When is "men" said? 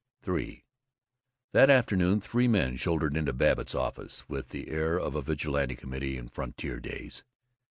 2.47-2.75